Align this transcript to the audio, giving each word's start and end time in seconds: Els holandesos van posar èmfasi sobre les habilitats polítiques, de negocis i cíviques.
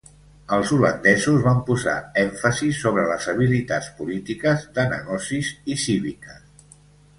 Els 0.55 0.69
holandesos 0.77 1.43
van 1.47 1.59
posar 1.67 1.93
èmfasi 2.21 2.71
sobre 2.79 3.05
les 3.11 3.29
habilitats 3.35 3.93
polítiques, 4.01 4.67
de 4.81 4.89
negocis 4.97 5.55
i 5.77 5.81
cíviques. 5.87 6.77